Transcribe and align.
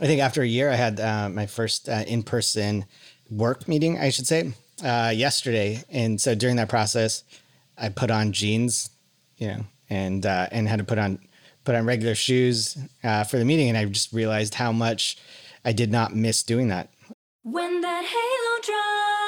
I 0.00 0.06
think 0.06 0.20
after 0.20 0.42
a 0.42 0.46
year, 0.46 0.70
I 0.70 0.76
had 0.76 1.00
uh, 1.00 1.28
my 1.28 1.46
first 1.46 1.88
uh, 1.88 2.04
in 2.06 2.22
person 2.22 2.84
work 3.30 3.66
meeting, 3.66 3.98
I 3.98 4.10
should 4.10 4.26
say, 4.26 4.52
uh, 4.84 5.12
yesterday. 5.14 5.82
And 5.90 6.20
so 6.20 6.34
during 6.34 6.56
that 6.56 6.68
process, 6.68 7.24
I 7.76 7.88
put 7.88 8.10
on 8.10 8.32
jeans, 8.32 8.90
you 9.38 9.48
know, 9.48 9.64
and 9.90 10.24
uh, 10.24 10.48
and 10.52 10.68
had 10.68 10.78
to 10.78 10.84
put 10.84 10.98
on 10.98 11.18
put 11.64 11.74
on 11.74 11.84
regular 11.84 12.14
shoes 12.14 12.78
uh, 13.02 13.24
for 13.24 13.38
the 13.38 13.44
meeting. 13.44 13.68
And 13.68 13.76
I 13.76 13.84
just 13.86 14.12
realized 14.12 14.54
how 14.54 14.72
much 14.72 15.18
I 15.64 15.72
did 15.72 15.90
not 15.90 16.14
miss 16.14 16.42
doing 16.42 16.68
that. 16.68 16.90
When 17.42 17.80
that 17.80 18.04
halo 18.04 18.62
drop, 18.62 19.27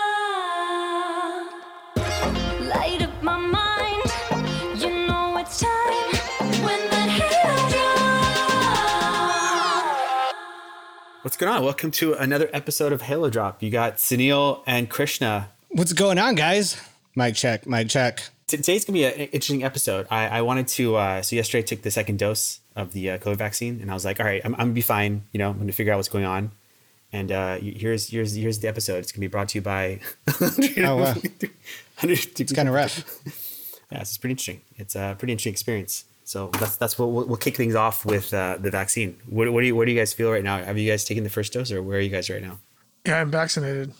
going 11.40 11.56
on? 11.56 11.64
Welcome 11.64 11.90
to 11.92 12.12
another 12.12 12.50
episode 12.52 12.92
of 12.92 13.00
Halo 13.00 13.30
Drop. 13.30 13.62
You 13.62 13.70
got 13.70 13.96
Sunil 13.96 14.62
and 14.66 14.90
Krishna. 14.90 15.48
What's 15.70 15.94
going 15.94 16.18
on, 16.18 16.34
guys? 16.34 16.78
Mic 17.16 17.34
check, 17.34 17.66
mic 17.66 17.88
check. 17.88 18.20
Today's 18.46 18.84
gonna 18.84 18.98
be 18.98 19.06
an 19.06 19.12
interesting 19.14 19.64
episode. 19.64 20.06
I, 20.10 20.28
I 20.28 20.42
wanted 20.42 20.68
to. 20.68 20.96
Uh, 20.96 21.22
so 21.22 21.36
yesterday 21.36 21.60
I 21.60 21.62
took 21.62 21.80
the 21.80 21.90
second 21.90 22.18
dose 22.18 22.60
of 22.76 22.92
the 22.92 23.12
uh, 23.12 23.18
COVID 23.18 23.36
vaccine, 23.36 23.80
and 23.80 23.90
I 23.90 23.94
was 23.94 24.04
like, 24.04 24.20
all 24.20 24.26
right, 24.26 24.42
I'm, 24.44 24.52
I'm 24.56 24.58
gonna 24.58 24.72
be 24.74 24.82
fine. 24.82 25.22
You 25.32 25.38
know, 25.38 25.48
I'm 25.48 25.58
gonna 25.58 25.72
figure 25.72 25.94
out 25.94 25.96
what's 25.96 26.10
going 26.10 26.26
on. 26.26 26.50
And 27.10 27.32
uh, 27.32 27.56
here's 27.56 28.10
here's 28.10 28.34
here's 28.34 28.58
the 28.58 28.68
episode. 28.68 28.98
It's 28.98 29.10
gonna 29.10 29.22
be 29.22 29.28
brought 29.28 29.48
to 29.48 29.58
you 29.58 29.62
by. 29.62 30.00
Oh, 30.76 30.96
wow. 30.96 31.14
it's 32.02 32.38
It's 32.38 32.52
kind 32.52 32.68
of 32.68 32.74
rough. 32.74 33.02
Yeah, 33.90 34.02
it's 34.02 34.18
pretty 34.18 34.32
interesting. 34.34 34.60
It's 34.76 34.94
a 34.94 35.16
pretty 35.18 35.32
interesting 35.32 35.52
experience. 35.52 36.04
So 36.30 36.46
that's 36.60 36.76
that's 36.76 36.96
what 36.96 37.10
we'll, 37.10 37.26
we'll 37.26 37.36
kick 37.36 37.56
things 37.56 37.74
off 37.74 38.04
with 38.06 38.32
uh, 38.32 38.56
the 38.60 38.70
vaccine. 38.70 39.18
What, 39.28 39.52
what 39.52 39.62
do 39.62 39.66
you 39.66 39.74
what 39.74 39.86
do 39.86 39.90
you 39.90 39.98
guys 39.98 40.12
feel 40.12 40.30
right 40.30 40.44
now? 40.44 40.62
Have 40.62 40.78
you 40.78 40.88
guys 40.88 41.04
taken 41.04 41.24
the 41.24 41.28
first 41.28 41.52
dose, 41.52 41.72
or 41.72 41.82
where 41.82 41.98
are 41.98 42.00
you 42.00 42.08
guys 42.08 42.30
right 42.30 42.40
now? 42.40 42.60
Yeah, 43.04 43.20
I'm 43.20 43.32
vaccinated. 43.32 43.92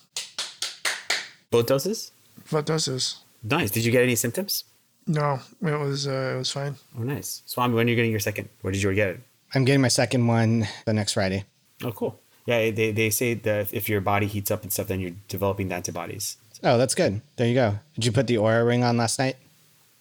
Both 1.51 1.67
doses. 1.67 2.13
What 2.51 2.67
doses? 2.67 3.19
Nice. 3.43 3.73
Did 3.73 3.85
you 3.85 3.91
get 3.91 4.05
any 4.05 4.15
symptoms? 4.15 4.63
No, 5.09 5.41
it 5.61 5.77
was 5.77 6.07
uh, 6.07 6.35
it 6.35 6.39
was 6.39 6.53
fine. 6.53 6.77
Oh, 6.97 7.03
nice. 7.03 7.43
Swami, 7.47 7.75
when 7.75 7.89
are 7.89 7.91
you 7.91 7.97
getting 7.97 8.13
your 8.13 8.21
second? 8.21 8.49
Where 8.61 8.73
did 8.73 8.81
you 8.81 8.95
get 8.95 9.09
it? 9.09 9.21
I'm 9.53 9.65
getting 9.65 9.81
my 9.81 9.89
second 9.89 10.25
one 10.29 10.69
the 10.85 10.93
next 10.93 11.15
Friday. 11.15 11.47
Oh, 11.83 11.91
cool. 11.91 12.21
Yeah, 12.47 12.71
they, 12.71 12.93
they 12.93 13.11
say 13.11 13.35
that 13.35 13.75
if 13.75 13.89
your 13.89 14.01
body 14.01 14.29
heats 14.29 14.53
up 14.53 14.63
and 14.63 14.73
stuff, 14.73 14.87
then 14.87 15.01
you're 15.01 15.17
developing 15.27 15.67
the 15.67 15.75
antibodies. 15.75 16.37
Oh, 16.63 16.79
that's 16.79 16.95
good. 16.95 17.23
There 17.35 17.49
you 17.49 17.55
go. 17.55 17.81
Did 17.97 18.07
you 18.07 18.13
put 18.13 18.29
the 18.29 18.37
Oura 18.37 18.65
ring 18.65 18.85
on 18.85 18.97
last 18.99 19.19
night? 19.19 19.35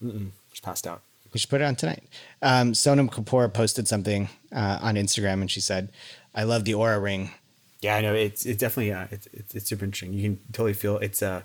Mm. 0.03 0.29
Just 0.51 0.61
passed 0.61 0.85
out. 0.85 1.01
We 1.33 1.39
should 1.39 1.49
put 1.49 1.61
it 1.61 1.65
on 1.65 1.75
tonight. 1.75 2.03
Um, 2.41 2.73
Sonam 2.73 3.09
Kapoor 3.09 3.53
posted 3.53 3.87
something 3.87 4.29
uh, 4.51 4.79
on 4.81 4.95
Instagram 4.95 5.41
and 5.41 5.51
she 5.51 5.61
said, 5.61 5.89
I 6.33 6.43
love 6.43 6.65
the 6.65 6.73
Oura 6.73 7.01
ring. 7.01 7.31
Yeah, 7.81 7.95
I 7.95 8.01
know. 8.01 8.13
It's 8.13 8.45
it's 8.45 8.59
definitely 8.59 8.91
uh, 8.91 9.07
it's, 9.09 9.27
it's 9.31 9.55
it's 9.55 9.69
super 9.69 9.85
interesting. 9.85 10.13
You 10.13 10.23
can 10.23 10.39
totally 10.51 10.73
feel 10.73 10.97
it's 10.97 11.21
uh. 11.23 11.43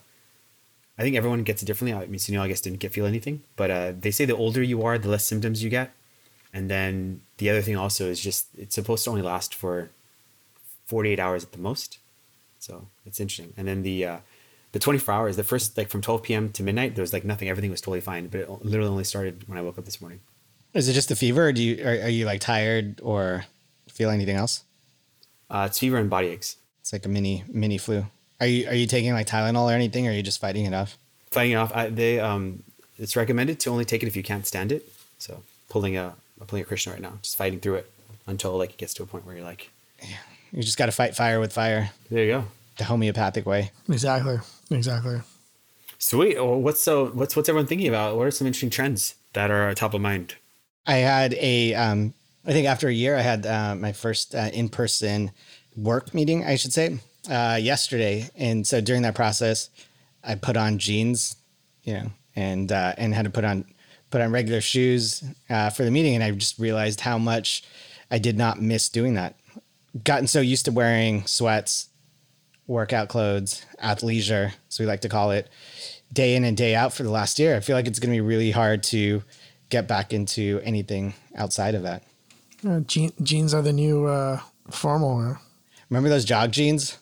I 0.96 1.02
think 1.02 1.16
everyone 1.16 1.42
gets 1.42 1.60
it 1.60 1.66
differently. 1.66 1.92
I 1.92 2.06
mean, 2.06 2.20
Sunil, 2.20 2.40
I 2.40 2.46
guess 2.46 2.60
didn't 2.60 2.78
get 2.78 2.92
feel 2.92 3.04
anything, 3.04 3.42
but 3.56 3.68
uh, 3.68 3.92
they 3.98 4.12
say 4.12 4.24
the 4.24 4.36
older 4.36 4.62
you 4.62 4.84
are, 4.84 4.96
the 4.96 5.08
less 5.08 5.24
symptoms 5.24 5.62
you 5.62 5.68
get, 5.68 5.90
and 6.52 6.70
then 6.70 7.20
the 7.38 7.50
other 7.50 7.62
thing 7.62 7.76
also 7.76 8.08
is 8.08 8.20
just 8.20 8.46
it's 8.56 8.74
supposed 8.76 9.04
to 9.04 9.10
only 9.10 9.22
last 9.22 9.54
for 9.54 9.90
forty 10.86 11.10
eight 11.10 11.18
hours 11.18 11.42
at 11.44 11.52
the 11.52 11.58
most, 11.58 11.98
so 12.58 12.88
it's 13.06 13.20
interesting. 13.20 13.54
And 13.56 13.66
then 13.66 13.82
the 13.82 14.04
uh, 14.04 14.18
the 14.74 14.78
twenty 14.80 14.98
four 14.98 15.14
hours, 15.14 15.36
the 15.36 15.44
first 15.44 15.78
like 15.78 15.88
from 15.88 16.02
twelve 16.02 16.22
p.m. 16.22 16.50
to 16.52 16.62
midnight, 16.62 16.94
there 16.96 17.02
was 17.02 17.12
like 17.12 17.24
nothing. 17.24 17.48
Everything 17.48 17.70
was 17.70 17.80
totally 17.80 18.00
fine, 18.00 18.26
but 18.26 18.40
it 18.40 18.50
literally 18.64 18.90
only 18.90 19.04
started 19.04 19.48
when 19.48 19.56
I 19.56 19.62
woke 19.62 19.78
up 19.78 19.84
this 19.86 20.00
morning. 20.00 20.20
Is 20.74 20.88
it 20.88 20.92
just 20.94 21.08
the 21.08 21.14
fever 21.16 21.46
or 21.48 21.52
do 21.52 21.62
you, 21.62 21.84
are, 21.86 22.06
are 22.06 22.08
you 22.08 22.26
like 22.26 22.40
tired 22.40 23.00
or 23.02 23.44
feel 23.88 24.10
anything 24.10 24.34
else? 24.36 24.64
Uh, 25.48 25.66
it's 25.68 25.78
fever 25.78 25.96
and 25.98 26.10
body 26.10 26.26
aches. 26.28 26.56
It's 26.80 26.92
like 26.92 27.06
a 27.06 27.08
mini, 27.08 27.44
mini 27.48 27.78
flu. 27.78 28.06
Are 28.40 28.46
you, 28.48 28.66
are 28.68 28.74
you 28.74 28.86
taking 28.88 29.12
like 29.12 29.28
Tylenol 29.28 29.70
or 29.70 29.74
anything 29.74 30.08
or 30.08 30.10
are 30.10 30.14
you 30.14 30.22
just 30.24 30.40
fighting 30.40 30.64
it 30.66 30.74
off? 30.74 30.98
fighting 31.30 31.52
it 31.52 31.56
off. 31.56 31.70
I, 31.74 31.88
they 31.90 32.18
um, 32.18 32.64
it's 32.98 33.14
recommended 33.14 33.60
to 33.60 33.70
only 33.70 33.84
take 33.84 34.02
it 34.02 34.06
if 34.06 34.16
you 34.16 34.22
can't 34.24 34.46
stand 34.46 34.72
it. 34.72 34.88
So 35.18 35.42
pulling 35.68 35.96
a 35.96 36.14
I'm 36.40 36.46
pulling 36.48 36.62
a 36.64 36.66
Krishna 36.66 36.92
right 36.92 37.00
now, 37.00 37.12
just 37.22 37.36
fighting 37.36 37.60
through 37.60 37.76
it 37.76 37.90
until 38.26 38.56
like 38.58 38.70
it 38.70 38.76
gets 38.76 38.94
to 38.94 39.04
a 39.04 39.06
point 39.06 39.24
where 39.26 39.36
you're 39.36 39.44
like, 39.44 39.70
You 40.52 40.62
just 40.62 40.76
got 40.78 40.86
to 40.86 40.92
fight 40.92 41.14
fire 41.14 41.38
with 41.38 41.52
fire 41.52 41.90
there 42.10 42.24
you 42.24 42.30
go. 42.32 42.44
the 42.78 42.84
homeopathic 42.84 43.46
way. 43.46 43.70
Exactly, 43.88 44.38
exactly. 44.74 45.20
Sweet. 45.98 46.36
Well, 46.36 46.60
what's 46.60 46.82
so 46.82 47.06
what's 47.06 47.34
what's 47.34 47.48
everyone 47.48 47.66
thinking 47.66 47.88
about? 47.88 48.16
What 48.16 48.26
are 48.26 48.30
some 48.30 48.46
interesting 48.46 48.70
trends 48.70 49.14
that 49.32 49.50
are 49.50 49.72
top 49.74 49.94
of 49.94 50.00
mind? 50.00 50.34
I 50.86 50.96
had 50.96 51.34
a, 51.34 51.74
um, 51.74 52.12
I 52.46 52.52
think 52.52 52.66
after 52.66 52.88
a 52.88 52.92
year, 52.92 53.16
I 53.16 53.22
had 53.22 53.46
uh, 53.46 53.74
my 53.74 53.92
first 53.92 54.34
uh, 54.34 54.50
in 54.52 54.68
person 54.68 55.30
work 55.76 56.12
meeting, 56.12 56.44
I 56.44 56.56
should 56.56 56.72
say, 56.72 56.98
uh, 57.30 57.58
yesterday. 57.60 58.28
And 58.36 58.66
so 58.66 58.80
during 58.80 59.02
that 59.02 59.14
process, 59.14 59.70
I 60.22 60.34
put 60.34 60.56
on 60.56 60.78
jeans, 60.78 61.36
you 61.84 61.94
know, 61.94 62.10
and 62.36 62.70
uh, 62.70 62.94
and 62.98 63.14
had 63.14 63.24
to 63.24 63.30
put 63.30 63.44
on 63.44 63.64
put 64.10 64.20
on 64.20 64.30
regular 64.30 64.60
shoes 64.60 65.24
uh, 65.50 65.70
for 65.70 65.84
the 65.84 65.90
meeting. 65.90 66.14
And 66.14 66.22
I 66.22 66.30
just 66.32 66.58
realized 66.58 67.00
how 67.00 67.18
much 67.18 67.64
I 68.10 68.18
did 68.18 68.36
not 68.36 68.60
miss 68.60 68.88
doing 68.88 69.14
that. 69.14 69.36
Gotten 70.02 70.26
so 70.26 70.40
used 70.40 70.66
to 70.66 70.72
wearing 70.72 71.24
sweats, 71.26 71.88
workout 72.66 73.08
clothes, 73.08 73.64
athleisure, 73.82 74.52
as 74.68 74.78
we 74.78 74.86
like 74.86 75.00
to 75.02 75.08
call 75.08 75.30
it, 75.30 75.48
day 76.12 76.36
in 76.36 76.44
and 76.44 76.56
day 76.56 76.74
out 76.74 76.92
for 76.92 77.02
the 77.02 77.10
last 77.10 77.38
year. 77.38 77.56
I 77.56 77.60
feel 77.60 77.76
like 77.76 77.86
it's 77.86 77.98
going 77.98 78.12
to 78.12 78.16
be 78.16 78.20
really 78.20 78.50
hard 78.50 78.82
to 78.84 79.22
get 79.68 79.88
back 79.88 80.12
into 80.12 80.60
anything 80.64 81.14
outside 81.36 81.74
of 81.74 81.82
that. 81.82 82.02
Uh, 82.66 82.80
je- 82.80 83.12
jeans 83.22 83.52
are 83.52 83.62
the 83.62 83.72
new 83.72 84.06
uh, 84.06 84.40
formal. 84.70 85.16
wear. 85.16 85.40
Remember 85.90 86.08
those 86.08 86.24
jog 86.24 86.52
jeans? 86.52 86.98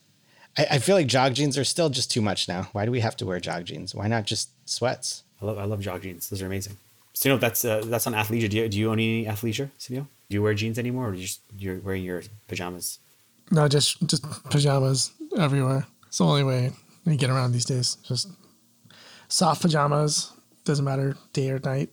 I, 0.58 0.66
I 0.72 0.78
feel 0.78 0.96
like 0.96 1.06
jog 1.06 1.34
jeans 1.34 1.56
are 1.56 1.64
still 1.64 1.88
just 1.88 2.10
too 2.10 2.20
much 2.22 2.48
now. 2.48 2.68
Why 2.72 2.84
do 2.84 2.90
we 2.90 3.00
have 3.00 3.16
to 3.18 3.26
wear 3.26 3.38
jog 3.40 3.64
jeans? 3.66 3.94
Why 3.94 4.08
not 4.08 4.24
just 4.24 4.50
sweats? 4.68 5.22
I 5.40 5.46
love 5.46 5.58
I 5.58 5.64
love 5.64 5.80
jog 5.80 6.02
jeans. 6.02 6.28
Those 6.28 6.42
are 6.42 6.46
amazing. 6.46 6.76
So 7.14 7.28
you 7.28 7.34
know 7.34 7.38
that's 7.38 7.64
uh, 7.64 7.82
that's 7.84 8.06
on 8.06 8.14
athleisure. 8.14 8.48
Do 8.48 8.56
you 8.56 8.68
do 8.68 8.78
you 8.78 8.90
own 8.90 8.98
any 8.98 9.26
athleisure, 9.26 9.70
Sunil? 9.78 10.06
Do 10.28 10.34
you 10.34 10.42
wear 10.42 10.54
jeans 10.54 10.78
anymore, 10.78 11.08
or 11.08 11.12
do 11.12 11.18
you 11.18 11.26
just 11.26 11.40
you're 11.58 11.78
wearing 11.78 12.04
your 12.04 12.22
pajamas? 12.48 12.98
No, 13.50 13.68
just 13.68 14.04
just 14.06 14.24
pajamas 14.50 15.12
everywhere. 15.38 15.86
It's 16.06 16.18
the 16.18 16.24
only 16.24 16.44
way 16.44 16.72
you 17.04 17.16
get 17.16 17.30
around 17.30 17.52
these 17.52 17.64
days. 17.64 17.96
Just 18.04 18.28
soft 19.28 19.62
pajamas. 19.62 20.32
Doesn't 20.64 20.84
matter 20.84 21.16
day 21.32 21.50
or 21.50 21.58
night. 21.58 21.90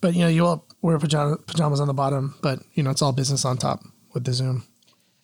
But 0.00 0.14
you 0.14 0.20
know, 0.20 0.28
you 0.28 0.46
all 0.46 0.66
wear 0.82 0.98
pajama, 0.98 1.36
pajamas 1.38 1.80
on 1.80 1.86
the 1.86 1.94
bottom, 1.94 2.34
but 2.42 2.60
you 2.74 2.82
know, 2.82 2.90
it's 2.90 3.02
all 3.02 3.12
business 3.12 3.44
on 3.44 3.56
top 3.56 3.82
with 4.12 4.24
the 4.24 4.32
Zoom. 4.32 4.64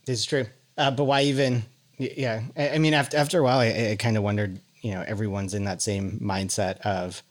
This 0.07 0.21
is 0.21 0.25
true. 0.25 0.47
Uh, 0.77 0.91
but 0.91 1.05
why 1.05 1.23
even? 1.23 1.65
Yeah, 1.99 2.43
I, 2.57 2.71
I 2.71 2.79
mean, 2.79 2.95
after 2.95 3.17
after 3.17 3.39
a 3.39 3.43
while, 3.43 3.59
I, 3.59 3.91
I 3.91 3.97
kind 3.99 4.17
of 4.17 4.23
wondered. 4.23 4.61
You 4.81 4.95
know, 4.95 5.05
everyone's 5.07 5.55
in 5.55 5.65
that 5.65 5.81
same 5.81 6.19
mindset 6.21 6.81
of 6.81 7.23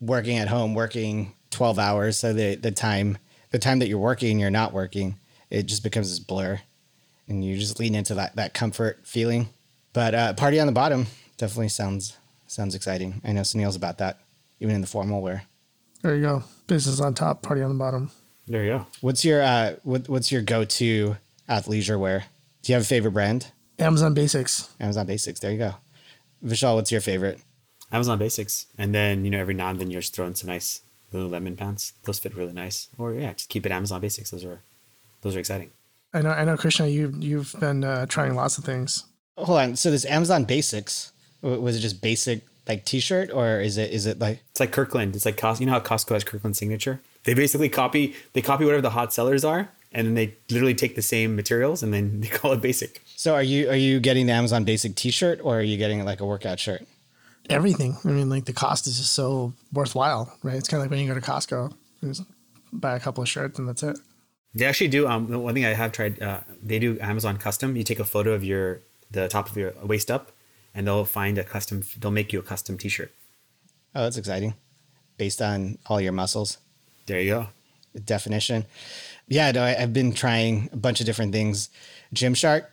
working 0.00 0.38
at 0.38 0.46
home, 0.46 0.74
working 0.74 1.32
twelve 1.50 1.78
hours. 1.78 2.16
So 2.16 2.32
the 2.32 2.54
the 2.54 2.70
time 2.70 3.18
the 3.50 3.58
time 3.58 3.80
that 3.80 3.88
you're 3.88 3.98
working, 3.98 4.38
you're 4.38 4.50
not 4.50 4.72
working. 4.72 5.18
It 5.50 5.66
just 5.66 5.82
becomes 5.82 6.10
this 6.10 6.18
blur, 6.18 6.60
and 7.28 7.44
you 7.44 7.56
just 7.56 7.78
lean 7.78 7.94
into 7.94 8.14
that 8.14 8.36
that 8.36 8.54
comfort 8.54 9.00
feeling. 9.04 9.48
But 9.92 10.14
uh, 10.14 10.32
party 10.34 10.60
on 10.60 10.66
the 10.66 10.72
bottom 10.72 11.06
definitely 11.36 11.68
sounds 11.68 12.16
sounds 12.46 12.74
exciting. 12.74 13.20
I 13.24 13.32
know 13.32 13.42
Sunil's 13.42 13.76
about 13.76 13.98
that, 13.98 14.20
even 14.60 14.74
in 14.74 14.80
the 14.80 14.86
formal 14.86 15.22
wear. 15.22 15.44
There 16.02 16.14
you 16.14 16.22
go. 16.22 16.44
Business 16.66 17.00
on 17.00 17.14
top, 17.14 17.42
party 17.42 17.62
on 17.62 17.70
the 17.70 17.78
bottom. 17.78 18.10
There 18.46 18.64
you 18.64 18.70
go. 18.70 18.86
What's 19.00 19.24
your 19.24 19.42
uh 19.42 19.74
what, 19.82 20.08
what's 20.08 20.30
your 20.30 20.42
go 20.42 20.64
to 20.64 21.16
athleisure 21.48 21.98
wear? 21.98 22.24
Do 22.62 22.72
you 22.72 22.74
have 22.74 22.82
a 22.82 22.86
favorite 22.86 23.12
brand? 23.12 23.50
Amazon 23.78 24.14
Basics. 24.14 24.70
Amazon 24.80 25.06
Basics. 25.06 25.40
There 25.40 25.52
you 25.52 25.58
go. 25.58 25.74
Vishal, 26.44 26.74
what's 26.76 26.92
your 26.92 27.00
favorite? 27.00 27.40
Amazon 27.92 28.18
Basics, 28.18 28.66
and 28.76 28.94
then 28.94 29.24
you 29.24 29.30
know 29.30 29.38
every 29.38 29.54
now 29.54 29.70
and 29.70 29.80
then 29.80 29.90
you're 29.90 30.00
just 30.00 30.14
throw 30.14 30.26
in 30.26 30.34
some 30.34 30.48
nice 30.48 30.80
Lululemon 31.12 31.56
pants. 31.56 31.92
Those 32.04 32.18
fit 32.18 32.36
really 32.36 32.52
nice. 32.52 32.88
Or 32.98 33.12
yeah, 33.14 33.32
just 33.32 33.48
keep 33.48 33.64
it 33.64 33.72
Amazon 33.72 34.00
Basics. 34.00 34.30
Those 34.30 34.44
are 34.44 34.60
those 35.22 35.36
are 35.36 35.38
exciting. 35.38 35.70
I 36.16 36.22
know, 36.22 36.30
I 36.30 36.44
know, 36.44 36.56
Krishna. 36.56 36.86
You 36.86 37.12
you've 37.18 37.54
been 37.60 37.84
uh, 37.84 38.06
trying 38.06 38.34
lots 38.34 38.56
of 38.58 38.64
things. 38.64 39.04
Hold 39.36 39.58
on. 39.58 39.76
So 39.76 39.90
this 39.90 40.06
Amazon 40.06 40.44
Basics 40.44 41.12
was 41.42 41.76
it 41.76 41.80
just 41.80 42.00
basic 42.00 42.42
like 42.66 42.84
T-shirt 42.84 43.30
or 43.30 43.60
is 43.60 43.76
it 43.76 43.90
is 43.92 44.06
it 44.06 44.18
like 44.18 44.40
It's 44.50 44.60
like 44.60 44.72
Kirkland. 44.72 45.14
It's 45.14 45.26
like 45.26 45.36
Cos- 45.36 45.60
you 45.60 45.66
know 45.66 45.72
how 45.72 45.80
Costco 45.80 46.12
has 46.14 46.24
Kirkland 46.24 46.56
signature. 46.56 47.00
They 47.24 47.34
basically 47.34 47.68
copy 47.68 48.14
they 48.32 48.40
copy 48.42 48.64
whatever 48.64 48.80
the 48.82 48.90
hot 48.90 49.12
sellers 49.12 49.44
are, 49.44 49.68
and 49.92 50.06
then 50.06 50.14
they 50.14 50.34
literally 50.50 50.74
take 50.74 50.96
the 50.96 51.02
same 51.02 51.36
materials 51.36 51.82
and 51.82 51.92
then 51.92 52.20
they 52.22 52.28
call 52.28 52.52
it 52.52 52.62
basic. 52.62 53.02
so? 53.14 53.34
Are 53.34 53.42
you 53.42 53.68
are 53.68 53.76
you 53.76 54.00
getting 54.00 54.26
the 54.26 54.32
Amazon 54.32 54.64
Basic 54.64 54.94
T-shirt 54.96 55.40
or 55.42 55.58
are 55.58 55.62
you 55.62 55.76
getting 55.76 56.02
like 56.04 56.20
a 56.20 56.26
workout 56.26 56.58
shirt? 56.58 56.86
Everything. 57.50 57.96
I 58.04 58.08
mean, 58.08 58.28
like 58.30 58.46
the 58.46 58.52
cost 58.52 58.86
is 58.86 58.96
just 58.96 59.12
so 59.12 59.52
worthwhile, 59.72 60.36
right? 60.42 60.56
It's 60.56 60.66
kind 60.66 60.80
of 60.80 60.84
like 60.84 60.90
when 60.90 60.98
you 60.98 61.06
go 61.06 61.14
to 61.14 61.24
Costco, 61.24 61.72
you 62.00 62.08
just 62.08 62.24
buy 62.72 62.96
a 62.96 63.00
couple 63.00 63.22
of 63.22 63.28
shirts 63.28 63.58
and 63.58 63.68
that's 63.68 63.82
it. 63.84 63.98
They 64.56 64.64
actually 64.64 64.88
do. 64.88 65.06
Um, 65.06 65.28
one 65.42 65.52
thing 65.52 65.66
I 65.66 65.74
have 65.74 65.92
tried. 65.92 66.20
Uh, 66.20 66.40
they 66.62 66.78
do 66.78 66.98
Amazon 67.00 67.36
custom. 67.36 67.76
You 67.76 67.84
take 67.84 68.00
a 68.00 68.04
photo 68.04 68.32
of 68.32 68.42
your 68.42 68.80
the 69.10 69.28
top 69.28 69.50
of 69.50 69.56
your 69.56 69.74
waist 69.82 70.10
up, 70.10 70.32
and 70.74 70.86
they'll 70.86 71.04
find 71.04 71.36
a 71.36 71.44
custom. 71.44 71.84
They'll 71.98 72.10
make 72.10 72.32
you 72.32 72.38
a 72.40 72.42
custom 72.42 72.78
T-shirt. 72.78 73.12
Oh, 73.94 74.02
that's 74.04 74.16
exciting. 74.16 74.54
Based 75.18 75.42
on 75.42 75.76
all 75.86 76.00
your 76.00 76.12
muscles. 76.12 76.58
There 77.04 77.20
you 77.20 77.30
go. 77.30 77.48
definition. 78.04 78.64
yeah, 79.28 79.52
no, 79.52 79.62
I, 79.62 79.76
I've 79.80 79.92
been 79.92 80.12
trying 80.12 80.70
a 80.72 80.76
bunch 80.76 81.00
of 81.00 81.06
different 81.06 81.32
things. 81.32 81.68
Gymshark, 82.14 82.66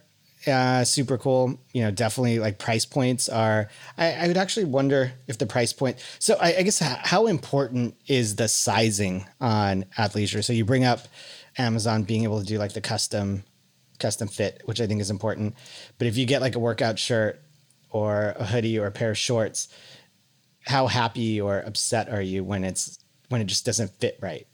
uh, 0.47 0.83
super 0.83 1.17
cool. 1.17 1.59
You 1.73 1.83
know, 1.83 1.91
definitely 1.91 2.39
like 2.39 2.59
price 2.59 2.85
points 2.85 3.29
are. 3.29 3.69
I, 3.97 4.13
I 4.13 4.27
would 4.27 4.37
actually 4.37 4.65
wonder 4.65 5.13
if 5.27 5.37
the 5.37 5.45
price 5.45 5.73
point. 5.73 5.97
So 6.19 6.37
I, 6.39 6.55
I 6.57 6.61
guess 6.63 6.79
how 6.79 7.27
important 7.27 7.95
is 8.07 8.35
the 8.35 8.47
sizing 8.47 9.25
on 9.39 9.85
athleisure? 9.97 10.43
So 10.43 10.53
you 10.53 10.65
bring 10.65 10.83
up 10.83 11.07
Amazon 11.57 12.03
being 12.03 12.23
able 12.23 12.39
to 12.39 12.45
do 12.45 12.57
like 12.57 12.73
the 12.73 12.81
custom 12.81 13.43
custom 13.99 14.27
fit, 14.27 14.61
which 14.65 14.81
I 14.81 14.87
think 14.87 15.01
is 15.01 15.09
important. 15.09 15.55
But 15.97 16.07
if 16.07 16.17
you 16.17 16.25
get 16.25 16.41
like 16.41 16.55
a 16.55 16.59
workout 16.59 16.99
shirt 16.99 17.39
or 17.89 18.35
a 18.37 18.45
hoodie 18.45 18.77
or 18.77 18.87
a 18.87 18.91
pair 18.91 19.11
of 19.11 19.17
shorts, 19.17 19.69
how 20.65 20.87
happy 20.87 21.39
or 21.39 21.59
upset 21.59 22.09
are 22.09 22.21
you 22.21 22.43
when 22.43 22.63
it's 22.63 22.99
when 23.29 23.41
it 23.41 23.45
just 23.45 23.65
doesn't 23.65 23.91
fit 23.99 24.17
right? 24.21 24.47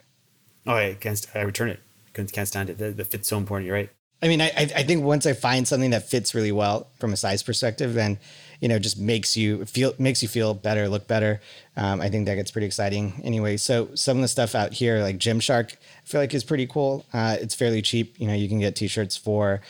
Oh, 0.68 0.76
I 0.76 0.98
can't. 1.00 1.26
I 1.34 1.42
return 1.42 1.70
it. 1.70 1.80
Can't, 2.14 2.32
can't 2.32 2.48
stand 2.48 2.70
it. 2.70 2.78
The, 2.78 2.92
the 2.92 3.06
fit's 3.06 3.28
so 3.28 3.38
important. 3.38 3.66
You're 3.68 3.76
right. 3.76 3.90
I 4.22 4.28
mean, 4.28 4.42
I, 4.42 4.50
I 4.58 4.84
think 4.84 5.04
once 5.04 5.26
I 5.26 5.34
find 5.34 5.68
something 5.68 5.92
that 5.92 6.10
fits 6.10 6.36
really 6.36 6.52
well 6.52 6.88
from 7.00 7.14
a 7.14 7.18
size 7.18 7.42
perspective, 7.42 7.94
then 7.94 8.20
you 8.60 8.68
know 8.68 8.78
just 8.78 9.00
makes 9.00 9.38
you 9.38 9.64
feel 9.66 9.94
makes 9.98 10.22
you 10.22 10.28
feel 10.28 10.54
better, 10.54 10.90
look 10.90 11.08
better. 11.08 11.40
Um, 11.78 12.02
I 12.02 12.10
think 12.10 12.26
that 12.26 12.36
gets 12.36 12.52
pretty 12.52 12.68
exciting. 12.68 13.22
Anyway, 13.24 13.56
so 13.56 13.90
some 13.96 14.18
of 14.18 14.22
the 14.22 14.28
stuff 14.28 14.56
out 14.56 14.74
here, 14.74 15.02
like 15.02 15.18
Gymshark, 15.18 15.74
I 15.74 15.78
feel 16.06 16.20
like 16.20 16.34
is 16.34 16.44
pretty 16.44 16.68
cool. 16.68 17.06
Uh, 17.14 17.38
it's 17.40 17.56
fairly 17.56 17.82
cheap. 17.82 18.20
You 18.20 18.28
know, 18.28 18.34
you 18.34 18.50
can 18.50 18.60
get 18.60 18.76
t-shirts 18.76 19.16
for 19.16 19.62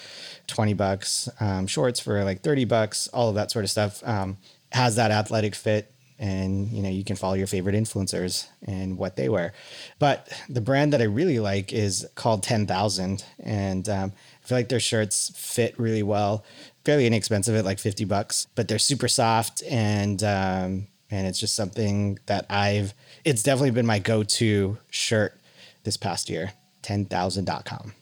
twenty 0.48 0.74
bucks, 0.74 1.30
um, 1.40 1.68
shorts 1.68 2.00
for 2.00 2.24
like 2.24 2.42
thirty 2.42 2.66
bucks, 2.66 3.08
all 3.10 3.30
of 3.30 3.36
that 3.36 3.52
sort 3.52 3.66
of 3.66 3.72
stuff. 3.72 4.02
Um, 4.04 4.38
has 4.72 4.96
that 4.96 5.12
athletic 5.12 5.56
fit 5.56 5.92
and 6.20 6.68
you 6.70 6.84
know 6.84 6.90
you 6.90 7.04
can 7.04 7.16
follow 7.16 7.34
your 7.34 7.48
favorite 7.48 7.76
influencers 7.76 8.48
and 8.66 8.98
what 8.98 9.16
they 9.16 9.30
wear. 9.30 9.54
But 9.98 10.30
the 10.50 10.62
brand 10.62 10.94
that 10.94 11.02
i 11.02 11.06
really 11.06 11.40
like 11.40 11.74
is 11.74 12.08
called 12.16 12.44
10000 12.44 13.24
and 13.40 13.90
um, 13.90 14.12
i 14.44 14.48
feel 14.48 14.58
like 14.58 14.70
their 14.70 14.80
shirts 14.80 15.32
fit 15.36 15.80
really 15.80 16.04
well. 16.04 16.44
Fairly 16.86 17.08
inexpensive 17.08 17.56
at 17.56 17.66
like 17.66 17.80
50 17.80 18.06
bucks 18.06 18.48
but 18.56 18.68
they're 18.68 18.80
super 18.80 19.08
soft 19.08 19.64
and 19.70 20.22
um, 20.24 20.88
and 21.10 21.26
it's 21.28 21.40
just 21.40 21.56
something 21.56 22.20
that 22.26 22.46
i've 22.50 22.94
it's 23.24 23.44
definitely 23.44 23.72
been 23.72 23.86
my 23.86 24.00
go-to 24.00 24.78
shirt 24.90 25.40
this 25.84 25.98
past 25.98 26.30
year 26.30 26.54
10000.com 26.84 27.94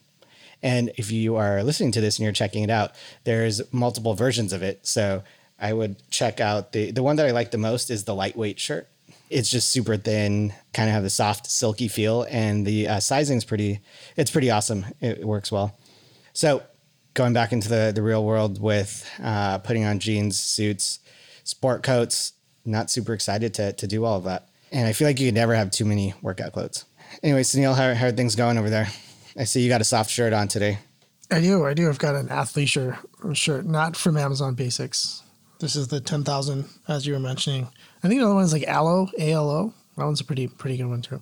and 0.63 0.91
if 0.97 1.11
you 1.11 1.35
are 1.35 1.63
listening 1.63 1.91
to 1.93 2.01
this 2.01 2.17
and 2.17 2.23
you're 2.23 2.33
checking 2.33 2.63
it 2.63 2.69
out, 2.69 2.91
there's 3.23 3.61
multiple 3.71 4.13
versions 4.13 4.53
of 4.53 4.63
it. 4.63 4.85
So 4.87 5.23
I 5.59 5.73
would 5.73 5.97
check 6.11 6.39
out 6.39 6.71
the 6.71 6.91
the 6.91 7.03
one 7.03 7.15
that 7.17 7.25
I 7.25 7.31
like 7.31 7.51
the 7.51 7.57
most 7.57 7.89
is 7.89 8.03
the 8.03 8.15
lightweight 8.15 8.59
shirt. 8.59 8.87
It's 9.29 9.49
just 9.49 9.69
super 9.69 9.97
thin, 9.97 10.53
kind 10.73 10.87
of 10.87 10.93
have 10.93 11.03
the 11.03 11.09
soft, 11.09 11.47
silky 11.47 11.87
feel, 11.87 12.25
and 12.29 12.65
the 12.65 12.87
uh, 12.87 12.99
sizing's 12.99 13.43
pretty. 13.43 13.79
It's 14.15 14.31
pretty 14.31 14.49
awesome. 14.49 14.85
It, 15.01 15.19
it 15.19 15.25
works 15.25 15.51
well. 15.51 15.77
So 16.33 16.63
going 17.13 17.33
back 17.33 17.51
into 17.51 17.69
the 17.69 17.91
the 17.93 18.01
real 18.01 18.23
world 18.23 18.61
with 18.61 19.09
uh, 19.21 19.57
putting 19.59 19.83
on 19.83 19.99
jeans, 19.99 20.39
suits, 20.39 20.99
sport 21.43 21.83
coats. 21.83 22.33
Not 22.63 22.89
super 22.89 23.13
excited 23.13 23.53
to 23.55 23.73
to 23.73 23.87
do 23.87 24.05
all 24.05 24.17
of 24.17 24.25
that. 24.25 24.49
And 24.71 24.87
I 24.87 24.93
feel 24.93 25.07
like 25.07 25.19
you 25.19 25.27
could 25.27 25.35
never 25.35 25.55
have 25.55 25.71
too 25.71 25.85
many 25.85 26.13
workout 26.21 26.53
clothes. 26.53 26.85
Anyway, 27.23 27.43
Sunil, 27.43 27.75
how, 27.75 27.93
how 27.93 28.07
are 28.07 28.11
things 28.11 28.35
going 28.35 28.57
over 28.57 28.69
there? 28.69 28.89
I 29.37 29.45
see 29.45 29.61
you 29.61 29.69
got 29.69 29.81
a 29.81 29.85
soft 29.85 30.11
shirt 30.11 30.33
on 30.33 30.47
today. 30.47 30.79
I 31.31 31.41
do. 31.41 31.65
I 31.65 31.73
do. 31.73 31.89
I've 31.89 31.99
got 31.99 32.15
an 32.15 32.27
athleisure 32.27 32.97
shirt, 33.33 33.65
not 33.65 33.95
from 33.95 34.17
Amazon 34.17 34.55
Basics. 34.55 35.23
This 35.59 35.75
is 35.75 35.87
the 35.87 35.99
10,000, 35.99 36.65
as 36.87 37.07
you 37.07 37.13
were 37.13 37.19
mentioning. 37.19 37.67
I 38.03 38.07
think 38.07 38.19
the 38.19 38.25
other 38.25 38.35
one 38.35 38.43
is 38.43 38.53
like 38.53 38.67
Alo, 38.67 39.09
A-L-O. 39.17 39.73
That 39.97 40.05
one's 40.05 40.21
a 40.21 40.23
pretty 40.23 40.47
pretty 40.47 40.77
good 40.77 40.85
one 40.85 41.01
too. 41.01 41.21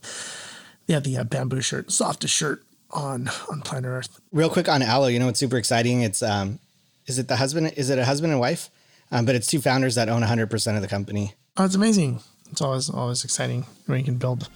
Yeah, 0.87 0.99
the 0.99 1.17
uh, 1.17 1.23
bamboo 1.23 1.61
shirt, 1.61 1.91
softest 1.91 2.33
shirt 2.33 2.63
on 2.91 3.29
on 3.49 3.61
planet 3.61 3.89
Earth. 3.89 4.19
real 4.33 4.49
quick 4.49 4.67
on 4.67 4.81
Alo, 4.83 5.07
you 5.07 5.17
know 5.19 5.27
what's 5.27 5.39
super 5.39 5.55
exciting? 5.57 6.01
It's 6.01 6.21
um, 6.21 6.59
is 7.05 7.17
it 7.17 7.29
the 7.29 7.37
husband? 7.37 7.73
Is 7.77 7.89
it 7.89 7.97
a 7.97 8.03
husband 8.05 8.33
and 8.33 8.39
wife? 8.41 8.69
Um, 9.11 9.23
but 9.25 9.35
it's 9.35 9.47
two 9.47 9.61
founders 9.61 9.95
that 9.95 10.09
own 10.09 10.19
100 10.19 10.49
percent 10.49 10.75
of 10.75 10.81
the 10.81 10.89
company. 10.89 11.33
Oh, 11.55 11.63
it's 11.63 11.75
amazing. 11.75 12.19
It's 12.51 12.61
always 12.61 12.89
always 12.89 13.23
exciting 13.23 13.65
when 13.85 13.99
you 13.99 14.03
can 14.03 14.17
build 14.17 14.49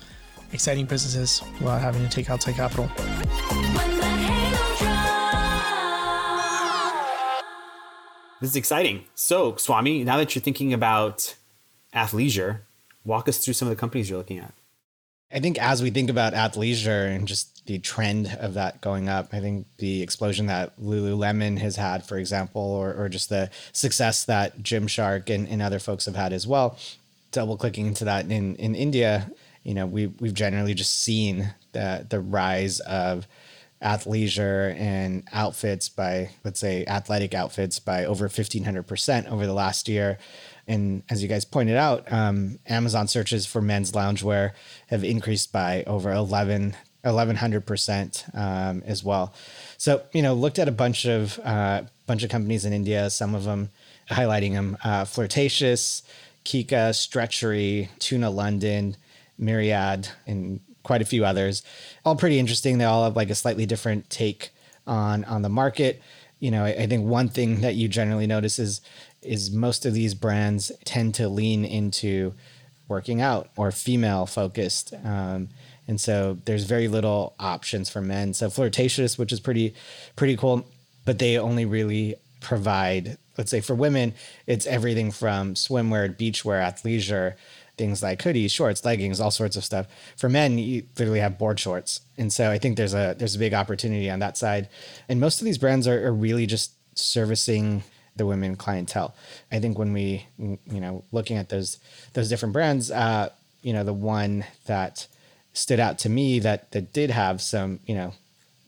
exciting 0.52 0.86
businesses 0.86 1.42
without 1.60 1.80
having 1.80 2.04
to 2.04 2.10
take 2.10 2.30
outside 2.30 2.56
capital. 2.56 2.90
This 8.42 8.52
is 8.52 8.56
exciting. 8.56 9.04
So, 9.16 9.56
Swami, 9.58 10.04
now 10.04 10.18
that 10.18 10.34
you're 10.34 10.42
thinking 10.42 10.74
about 10.74 11.36
athleisure, 11.94 12.60
walk 13.04 13.28
us 13.28 13.38
through 13.38 13.54
some 13.54 13.68
of 13.68 13.76
the 13.76 13.80
companies 13.80 14.10
you're 14.10 14.18
looking 14.18 14.40
at. 14.40 14.54
I 15.32 15.40
think 15.40 15.60
as 15.60 15.84
we 15.84 15.92
think 15.92 16.10
about 16.10 16.34
athleisure 16.34 17.14
and 17.14 17.28
just 17.28 17.66
the 17.68 17.78
trend 17.78 18.36
of 18.40 18.56
that 18.56 18.82
going 18.82 19.10
up, 19.10 19.30
I 19.32 19.40
think 19.40 19.68
the 19.78 20.02
explosion 20.02 20.48
that 20.48 20.80
Lululemon 20.82 21.60
has 21.60 21.76
had, 21.76 22.04
for 22.04 22.18
example, 22.18 22.62
or, 22.62 22.94
or 22.94 23.10
just 23.10 23.30
the 23.30 23.52
success 23.74 24.26
that 24.26 24.64
Gymshark 24.64 25.30
and, 25.30 25.48
and 25.48 25.62
other 25.62 25.78
folks 25.78 26.06
have 26.06 26.16
had 26.16 26.34
as 26.34 26.48
well, 26.48 26.80
double 27.32 27.58
clicking 27.58 27.86
into 27.86 28.06
that 28.06 28.32
in, 28.32 28.56
in 28.56 28.74
India, 28.74 29.30
you 29.64 29.74
know, 29.76 29.86
we, 29.86 30.08
we've 30.08 30.34
generally 30.34 30.74
just 30.74 31.00
seen 31.02 31.54
the, 31.74 32.08
the 32.10 32.20
rise 32.20 32.80
of 32.80 33.28
athleisure 33.82 34.76
and 34.78 35.24
outfits 35.32 35.88
by, 35.90 36.30
let's 36.44 36.60
say, 36.60 36.86
athletic 36.86 37.34
outfits 37.34 37.80
by 37.80 38.06
over 38.06 38.28
1500% 38.28 39.32
over 39.32 39.46
the 39.46 39.54
last 39.54 39.88
year. 39.88 40.18
And 40.68 41.04
as 41.10 41.24
you 41.24 41.30
guys 41.30 41.46
pointed 41.46 41.78
out, 41.78 42.12
um, 42.12 42.60
Amazon 42.68 43.08
searches 43.08 43.46
for 43.46 43.62
men's 43.62 43.94
loungewear 43.94 44.52
have 44.88 45.04
increased 45.04 45.52
by 45.52 45.84
over 45.88 46.12
11, 46.12 46.76
1100% 47.06 48.38
um, 48.38 48.84
as 48.86 49.04
well. 49.04 49.34
So, 49.78 50.04
you 50.14 50.22
know, 50.22 50.34
looked 50.34 50.60
at 50.60 50.68
a 50.68 50.74
bunch 50.74 51.06
of 51.06 51.40
uh, 51.40 51.84
bunch 52.06 52.24
of 52.24 52.30
companies 52.30 52.66
in 52.66 52.74
India, 52.74 53.10
some 53.10 53.34
of 53.34 53.46
them 53.46 53.70
highlighting 54.10 54.54
them, 54.54 54.78
uh, 54.84 55.06
Flirtatious, 55.06 56.04
Kika, 56.44 56.90
Stretchery, 56.92 57.90
Tuna 58.00 58.30
London, 58.30 58.98
Myriad, 59.38 60.10
and 60.26 60.60
quite 60.84 61.02
a 61.02 61.06
few 61.06 61.26
others. 61.26 61.64
All 62.06 62.16
pretty 62.16 62.40
interesting. 62.40 62.78
They 62.78 62.86
all 62.86 63.04
have 63.04 63.16
like 63.16 63.30
a 63.30 63.36
slightly 63.36 63.66
different 63.66 64.10
take 64.10 64.50
on 64.88 65.24
on 65.26 65.42
the 65.42 65.50
market. 65.50 66.02
You 66.40 66.52
know, 66.52 66.64
I, 66.64 66.70
I 66.70 66.88
think 66.88 67.06
one 67.06 67.30
thing 67.30 67.62
that 67.62 67.76
you 67.76 67.88
generally 67.88 68.28
notice 68.28 68.60
is 68.60 68.82
is 69.22 69.52
most 69.52 69.86
of 69.86 69.94
these 69.94 70.14
brands 70.14 70.72
tend 70.86 71.14
to 71.16 71.28
lean 71.28 71.66
into 71.66 72.34
working 72.88 73.22
out 73.22 73.50
or 73.56 73.72
female 73.72 74.26
focused. 74.26 74.94
Um, 75.04 75.50
and 75.88 76.00
so 76.00 76.38
there's 76.46 76.64
very 76.66 76.88
little 76.88 77.34
options 77.40 77.90
for 77.90 78.02
men. 78.02 78.34
So 78.34 78.50
flirtatious, 78.50 79.18
which 79.18 79.34
is 79.34 79.40
pretty 79.40 79.74
pretty 80.16 80.38
cool, 80.38 80.66
but 81.06 81.20
they 81.20 81.38
only 81.38 81.66
really 81.66 82.16
provide, 82.42 83.18
let's 83.38 83.52
say 83.52 83.62
for 83.62 83.76
women, 83.76 84.14
it's 84.48 84.66
everything 84.68 85.12
from 85.12 85.56
swimwear, 85.56 86.16
beachwear, 86.16 86.62
athleisure, 86.62 87.36
things 87.80 88.04
like 88.04 88.20
hoodies, 88.22 88.52
shorts, 88.52 88.86
leggings, 88.86 89.20
all 89.20 89.32
sorts 89.32 89.56
of 89.56 89.64
stuff. 89.64 89.88
For 90.18 90.30
men, 90.30 90.60
you 90.60 90.84
literally 91.00 91.22
have 91.22 91.40
board 91.40 91.60
shorts. 91.60 92.02
And 92.18 92.32
so 92.32 92.52
I 92.52 92.60
think 92.60 92.78
there's 92.78 92.94
a 92.94 93.16
there's 93.18 93.36
a 93.36 93.40
big 93.40 93.56
opportunity 93.56 94.12
on 94.12 94.20
that 94.20 94.38
side. 94.38 94.70
And 95.08 95.20
most 95.20 95.42
of 95.42 95.46
these 95.46 95.58
brands 95.58 95.88
are, 95.88 96.06
are 96.06 96.14
really 96.14 96.46
just 96.46 96.74
servicing 96.94 97.84
the 98.18 98.26
women 98.26 98.58
clientele. 98.58 99.16
I 99.50 99.60
think 99.60 99.80
when 99.80 99.94
we, 99.94 100.28
you 100.38 100.82
know, 100.82 101.04
looking 101.12 101.38
at 101.38 101.50
those 101.50 101.80
those 102.14 102.30
different 102.30 102.54
brands, 102.54 102.92
uh, 102.92 103.30
you 103.64 103.74
know, 103.74 103.86
the 103.86 103.94
one 103.94 104.46
that 104.66 105.08
stood 105.54 105.80
out 105.80 105.98
to 106.00 106.10
me 106.10 106.40
that 106.40 106.72
that 106.72 106.94
did 106.94 107.10
have 107.10 107.42
some, 107.42 107.80
you 107.88 107.96
know, 107.96 108.14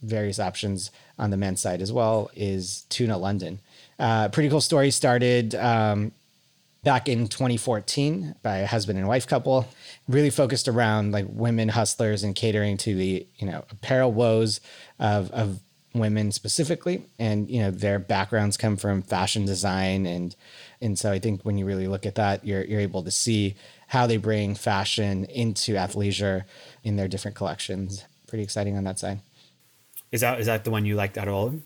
various 0.02 0.40
options 0.40 0.90
on 1.20 1.30
the 1.30 1.38
men's 1.38 1.62
side 1.62 1.82
as 1.82 1.92
well 1.92 2.32
is 2.34 2.86
Tuna 2.90 3.18
London. 3.18 3.60
Uh, 4.00 4.30
pretty 4.30 4.50
cool 4.50 4.62
story 4.62 4.90
started 4.90 5.54
um, 5.54 6.12
back 6.84 7.08
in 7.08 7.28
2014 7.28 8.36
by 8.42 8.58
a 8.58 8.68
husband 8.68 8.98
and 8.98 9.08
wife 9.08 9.28
couple, 9.28 9.68
really 10.08 10.30
focused 10.30 10.68
around 10.68 11.12
like 11.12 11.26
women 11.30 11.70
hustlers 11.70 12.24
and 12.24 12.36
catering 12.36 12.78
to 12.78 12.96
the 12.96 13.28
you 13.38 13.48
know 13.48 13.64
apparel 13.70 14.12
woes 14.12 14.62
of 15.00 15.32
of 15.32 15.60
women 15.94 16.32
specifically, 16.32 17.04
and 17.20 17.50
you 17.50 17.62
know 17.62 17.72
their 17.72 18.00
backgrounds 18.00 18.58
come 18.58 18.78
from 18.78 19.02
fashion 19.02 19.46
design 19.46 20.06
and 20.06 20.36
and 20.82 20.98
so 20.98 21.12
I 21.12 21.20
think 21.20 21.44
when 21.44 21.58
you 21.58 21.66
really 21.66 21.88
look 21.88 22.06
at 22.06 22.16
that, 22.16 22.46
you're 22.46 22.64
you're 22.64 22.80
able 22.80 23.04
to 23.04 23.12
see 23.12 23.56
how 23.88 24.08
they 24.08 24.18
bring 24.18 24.56
fashion 24.56 25.26
into 25.26 25.74
athleisure 25.74 26.44
in 26.84 26.96
their 26.96 27.08
different 27.08 27.36
collections. 27.36 28.06
Pretty 28.28 28.44
exciting 28.44 28.78
on 28.78 28.86
that 28.86 28.98
side. 28.98 29.20
Is 30.12 30.22
that 30.22 30.40
is 30.40 30.46
that 30.48 30.64
the 30.64 30.72
one 30.72 30.86
you 30.86 30.96
liked 30.96 31.18
out 31.18 31.28
of 31.28 31.34
all 31.34 31.48
of 31.48 31.52
them? 31.52 31.64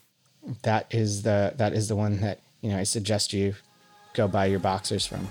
that 0.63 0.93
is 0.93 1.23
the 1.23 1.53
that 1.57 1.73
is 1.73 1.87
the 1.87 1.95
one 1.95 2.21
that 2.21 2.39
you 2.61 2.69
know 2.69 2.77
I 2.77 2.83
suggest 2.83 3.33
you 3.33 3.55
go 4.15 4.27
buy 4.27 4.45
your 4.45 4.59
boxers 4.59 5.05
from 5.05 5.27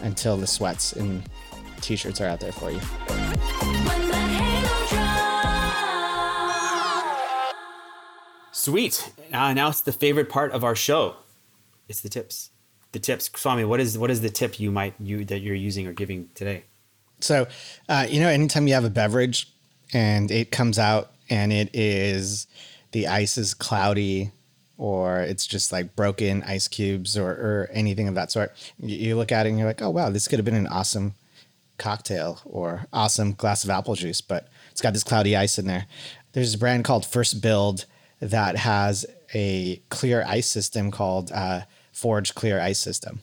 until 0.00 0.36
the 0.36 0.46
sweats 0.46 0.92
and 0.92 1.22
t-shirts 1.80 2.20
are 2.20 2.26
out 2.26 2.40
there 2.40 2.52
for 2.52 2.70
you. 2.70 2.78
When 2.78 4.08
the 4.08 4.16
halo 4.16 4.86
drops. 4.88 5.44
Sweet. 8.52 9.12
Uh, 9.32 9.52
now 9.54 9.68
it's 9.68 9.80
the 9.82 9.92
favorite 9.92 10.28
part 10.28 10.52
of 10.52 10.64
our 10.64 10.74
show. 10.74 11.16
It's 11.88 12.00
the 12.00 12.08
tips. 12.08 12.50
The 12.92 12.98
tips, 12.98 13.30
Swami. 13.34 13.64
What 13.64 13.80
is 13.80 13.98
what 13.98 14.10
is 14.10 14.20
the 14.20 14.30
tip 14.30 14.60
you 14.60 14.70
might 14.70 14.94
you 15.00 15.24
that 15.24 15.40
you're 15.40 15.54
using 15.54 15.86
or 15.86 15.92
giving 15.92 16.28
today? 16.34 16.64
So, 17.20 17.46
uh, 17.88 18.06
you 18.08 18.20
know, 18.20 18.28
anytime 18.28 18.66
you 18.68 18.74
have 18.74 18.84
a 18.84 18.90
beverage 18.90 19.52
and 19.92 20.30
it 20.30 20.50
comes 20.50 20.78
out 20.78 21.12
and 21.28 21.52
it 21.52 21.70
is 21.74 22.46
the 22.92 23.08
ice 23.08 23.36
is 23.36 23.54
cloudy 23.54 24.30
or 24.76 25.20
it's 25.20 25.46
just 25.46 25.72
like 25.72 25.94
broken 25.94 26.42
ice 26.42 26.68
cubes 26.68 27.16
or, 27.16 27.30
or 27.30 27.68
anything 27.72 28.08
of 28.08 28.14
that 28.14 28.30
sort. 28.32 28.52
You, 28.78 29.16
look 29.16 29.32
at 29.32 29.46
it 29.46 29.50
and 29.50 29.58
you're 29.58 29.68
like, 29.68 29.82
oh, 29.82 29.90
wow, 29.90 30.10
this 30.10 30.26
could 30.26 30.38
have 30.38 30.44
been 30.44 30.54
an 30.54 30.66
awesome 30.66 31.14
cocktail 31.78 32.40
or 32.44 32.86
awesome 32.92 33.32
glass 33.32 33.64
of 33.64 33.70
apple 33.70 33.94
juice, 33.94 34.20
but 34.20 34.48
it's 34.70 34.80
got 34.80 34.92
this 34.92 35.04
cloudy 35.04 35.36
ice 35.36 35.58
in 35.58 35.66
there. 35.66 35.86
There's 36.32 36.54
a 36.54 36.58
brand 36.58 36.84
called 36.84 37.06
First 37.06 37.40
Build 37.40 37.86
that 38.20 38.56
has 38.56 39.06
a 39.34 39.80
clear 39.90 40.24
ice 40.26 40.46
system 40.46 40.90
called 40.90 41.30
uh, 41.32 41.62
Forge 41.92 42.34
Clear 42.34 42.60
Ice 42.60 42.78
System, 42.78 43.20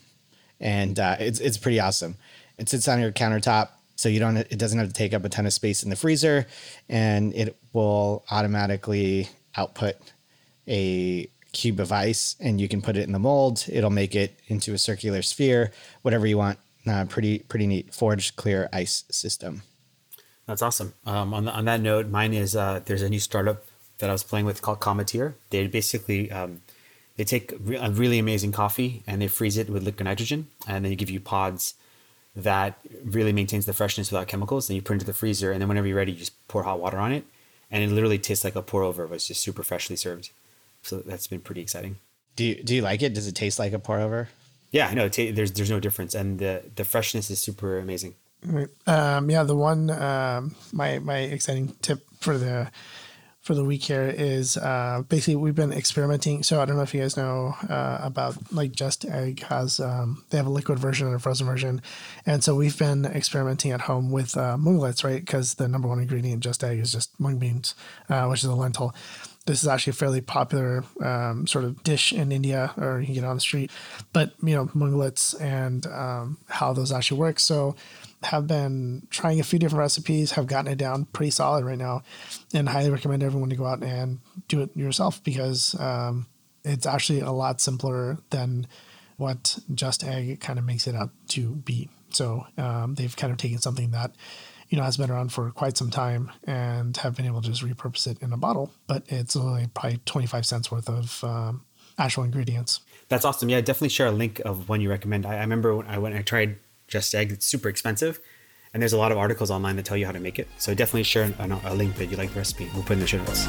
and 0.59 0.99
uh, 0.99 1.17
it's 1.19 1.39
it's 1.39 1.57
pretty 1.57 1.79
awesome. 1.79 2.15
It 2.57 2.69
sits 2.69 2.87
on 2.87 3.01
your 3.01 3.11
countertop, 3.11 3.69
so 3.95 4.09
you 4.09 4.19
don't 4.19 4.37
it 4.37 4.57
doesn't 4.57 4.79
have 4.79 4.87
to 4.87 4.93
take 4.93 5.13
up 5.13 5.25
a 5.25 5.29
ton 5.29 5.45
of 5.45 5.53
space 5.53 5.83
in 5.83 5.89
the 5.89 5.95
freezer, 5.95 6.45
and 6.87 7.33
it 7.33 7.57
will 7.73 8.23
automatically 8.31 9.29
output 9.55 9.95
a 10.67 11.29
cube 11.53 11.79
of 11.79 11.91
ice, 11.91 12.35
and 12.39 12.61
you 12.61 12.67
can 12.67 12.81
put 12.81 12.97
it 12.97 13.03
in 13.03 13.11
the 13.11 13.19
mold. 13.19 13.65
It'll 13.69 13.89
make 13.89 14.15
it 14.15 14.39
into 14.47 14.73
a 14.73 14.77
circular 14.77 15.21
sphere, 15.21 15.71
whatever 16.01 16.25
you 16.25 16.37
want. 16.37 16.59
Uh, 16.87 17.05
pretty 17.05 17.39
pretty 17.39 17.67
neat. 17.67 17.93
Forged 17.93 18.35
Clear 18.35 18.67
Ice 18.73 19.03
System. 19.09 19.61
That's 20.47 20.61
awesome. 20.61 20.93
Um, 21.05 21.33
on, 21.33 21.45
the, 21.45 21.51
on 21.51 21.65
that 21.65 21.81
note, 21.81 22.07
mine 22.07 22.33
is 22.33 22.55
uh, 22.55 22.81
there's 22.85 23.03
a 23.03 23.09
new 23.09 23.19
startup 23.19 23.63
that 23.99 24.09
I 24.09 24.13
was 24.13 24.23
playing 24.23 24.45
with 24.45 24.61
called 24.61 24.79
Cometeer. 24.79 25.35
They 25.51 25.67
basically 25.67 26.31
um, 26.31 26.61
they 27.17 27.23
take 27.23 27.53
re- 27.59 27.77
a 27.77 27.91
really 27.91 28.17
amazing 28.17 28.51
coffee 28.51 29.03
and 29.05 29.21
they 29.21 29.27
freeze 29.27 29.57
it 29.57 29.69
with 29.69 29.83
liquid 29.83 30.05
nitrogen, 30.05 30.47
and 30.67 30.83
then 30.83 30.91
they 30.91 30.95
give 30.95 31.09
you 31.09 31.19
pods 31.19 31.75
that 32.35 32.79
really 33.03 33.33
maintains 33.33 33.65
the 33.65 33.73
freshness 33.73 34.11
without 34.11 34.27
chemicals. 34.27 34.69
And 34.69 34.75
you 34.75 34.81
put 34.81 34.93
into 34.93 35.05
the 35.05 35.13
freezer, 35.13 35.51
and 35.51 35.61
then 35.61 35.67
whenever 35.67 35.87
you're 35.87 35.97
ready, 35.97 36.13
you 36.13 36.17
just 36.17 36.47
pour 36.47 36.63
hot 36.63 36.79
water 36.79 36.97
on 36.97 37.11
it, 37.11 37.25
and 37.69 37.83
it 37.83 37.91
literally 37.91 38.17
tastes 38.17 38.43
like 38.43 38.55
a 38.55 38.61
pour 38.63 38.81
over. 38.81 39.13
It's 39.13 39.27
just 39.27 39.41
super 39.41 39.61
freshly 39.61 39.95
served. 39.95 40.31
So 40.81 40.97
that's 40.97 41.27
been 41.27 41.41
pretty 41.41 41.61
exciting. 41.61 41.97
Do 42.35 42.45
you, 42.45 42.63
do 42.63 42.75
you 42.75 42.81
like 42.81 43.01
it? 43.01 43.13
Does 43.13 43.27
it 43.27 43.35
taste 43.35 43.59
like 43.59 43.73
a 43.73 43.79
pour 43.79 43.99
over? 43.99 44.29
Yeah, 44.71 44.93
no, 44.93 45.05
it 45.05 45.13
ta- 45.13 45.33
there's 45.33 45.51
there's 45.51 45.69
no 45.69 45.79
difference, 45.79 46.15
and 46.15 46.39
the 46.39 46.63
the 46.75 46.85
freshness 46.85 47.29
is 47.29 47.39
super 47.39 47.77
amazing. 47.77 48.15
Um, 48.87 49.29
yeah, 49.29 49.43
the 49.43 49.55
one 49.55 49.89
um, 49.89 50.55
my 50.71 50.99
my 50.99 51.17
exciting 51.17 51.75
tip 51.81 51.99
for 52.19 52.37
the 52.37 52.71
for 53.41 53.55
the 53.55 53.63
week 53.63 53.83
here 53.83 54.07
is 54.07 54.55
uh, 54.55 55.01
basically 55.09 55.35
we've 55.35 55.55
been 55.55 55.73
experimenting. 55.73 56.43
So 56.43 56.61
I 56.61 56.65
don't 56.65 56.77
know 56.77 56.83
if 56.83 56.93
you 56.93 57.01
guys 57.01 57.17
know 57.17 57.55
uh, 57.67 57.99
about 58.01 58.53
like 58.53 58.71
Just 58.71 59.03
Egg 59.03 59.43
has 59.43 59.79
um, 59.79 60.23
they 60.29 60.37
have 60.37 60.47
a 60.47 60.51
liquid 60.51 60.79
version 60.79 61.07
and 61.07 61.15
a 61.15 61.19
frozen 61.19 61.47
version, 61.47 61.81
and 62.25 62.43
so 62.43 62.55
we've 62.55 62.77
been 62.77 63.05
experimenting 63.05 63.71
at 63.71 63.81
home 63.81 64.09
with 64.09 64.37
uh, 64.37 64.57
munglets, 64.57 65.03
right? 65.03 65.19
Because 65.19 65.55
the 65.55 65.67
number 65.67 65.87
one 65.87 65.99
ingredient 65.99 66.35
in 66.35 66.39
Just 66.39 66.63
Egg 66.63 66.79
is 66.79 66.91
just 66.93 67.19
mung 67.19 67.39
beans, 67.39 67.75
uh, 68.09 68.27
which 68.27 68.39
is 68.43 68.49
a 68.49 68.55
lentil. 68.55 68.95
This 69.45 69.63
is 69.63 69.67
actually 69.67 69.91
a 69.91 69.95
fairly 69.95 70.21
popular 70.21 70.83
um, 71.03 71.47
sort 71.47 71.65
of 71.65 71.81
dish 71.83 72.13
in 72.13 72.31
India, 72.31 72.73
or 72.77 72.99
you 72.99 73.07
can 73.07 73.15
get 73.15 73.23
on 73.23 73.35
the 73.35 73.41
street. 73.41 73.71
But 74.13 74.33
you 74.43 74.55
know, 74.55 74.67
munglets 74.67 75.39
and 75.41 75.85
um, 75.87 76.37
how 76.47 76.73
those 76.73 76.91
actually 76.91 77.19
work. 77.19 77.39
So 77.39 77.75
have 78.23 78.45
been 78.45 79.07
trying 79.09 79.39
a 79.39 79.43
few 79.43 79.57
different 79.57 79.79
recipes, 79.79 80.33
have 80.33 80.45
gotten 80.45 80.71
it 80.71 80.77
down 80.77 81.05
pretty 81.05 81.31
solid 81.31 81.65
right 81.65 81.77
now, 81.77 82.03
and 82.53 82.69
highly 82.69 82.91
recommend 82.91 83.23
everyone 83.23 83.49
to 83.49 83.55
go 83.55 83.65
out 83.65 83.81
and 83.81 84.19
do 84.47 84.61
it 84.61 84.75
yourself 84.77 85.23
because 85.23 85.79
um, 85.79 86.27
it's 86.63 86.85
actually 86.85 87.21
a 87.21 87.31
lot 87.31 87.59
simpler 87.59 88.19
than 88.29 88.67
what 89.17 89.59
Just 89.73 90.03
Egg 90.03 90.39
kind 90.39 90.59
of 90.59 90.65
makes 90.65 90.87
it 90.87 90.95
out 90.95 91.09
to 91.29 91.55
be. 91.55 91.89
So 92.11 92.45
um, 92.57 92.95
they've 92.95 93.15
kind 93.15 93.31
of 93.31 93.37
taken 93.37 93.59
something 93.59 93.91
that 93.91 94.11
you 94.71 94.77
know 94.77 94.83
has 94.83 94.97
been 94.97 95.11
around 95.11 95.31
for 95.31 95.51
quite 95.51 95.77
some 95.77 95.91
time 95.91 96.31
and 96.45 96.95
have 96.97 97.15
been 97.15 97.25
able 97.25 97.41
to 97.41 97.49
just 97.49 97.61
repurpose 97.61 98.07
it 98.07 98.17
in 98.21 98.33
a 98.33 98.37
bottle, 98.37 98.71
but 98.87 99.03
it's 99.07 99.35
only 99.35 99.67
probably 99.75 99.99
twenty 100.05 100.25
five 100.25 100.45
cents 100.45 100.71
worth 100.71 100.89
of 100.89 101.23
um, 101.23 101.65
actual 101.99 102.23
ingredients. 102.23 102.79
That's 103.09 103.25
awesome. 103.25 103.49
Yeah, 103.49 103.59
definitely 103.59 103.89
share 103.89 104.07
a 104.07 104.11
link 104.11 104.39
of 104.45 104.69
one 104.69 104.79
you 104.79 104.89
recommend. 104.89 105.25
I, 105.25 105.35
I 105.35 105.41
remember 105.41 105.75
when 105.75 105.87
I 105.87 105.97
went, 105.97 106.15
I 106.15 106.21
tried 106.21 106.55
Just 106.87 107.13
Egg. 107.13 107.31
It's 107.33 107.45
super 107.45 107.67
expensive, 107.67 108.21
and 108.73 108.81
there's 108.81 108.93
a 108.93 108.97
lot 108.97 109.11
of 109.11 109.17
articles 109.17 109.51
online 109.51 109.75
that 109.75 109.85
tell 109.85 109.97
you 109.97 110.05
how 110.05 110.13
to 110.13 110.21
make 110.21 110.39
it. 110.39 110.47
So 110.57 110.73
definitely 110.73 111.03
share 111.03 111.31
a, 111.37 111.59
a 111.65 111.75
link 111.75 111.97
that 111.97 112.05
you 112.05 112.15
like 112.15 112.31
the 112.31 112.39
recipe. 112.39 112.69
We'll 112.73 112.83
put 112.83 112.93
in 112.93 112.99
the 112.99 113.07
show 113.07 113.17
notes. 113.17 113.47